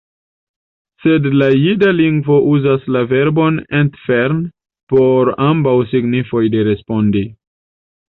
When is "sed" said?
1.03-1.27